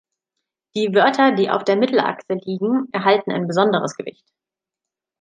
Die 0.75 0.95
Wörter, 0.95 1.31
die 1.33 1.51
auf 1.51 1.63
der 1.63 1.75
Mittelachse 1.75 2.33
liegen, 2.43 2.87
erhalten 2.91 3.31
ein 3.31 3.45
besonderes 3.45 3.93
Gewicht. 3.95 4.25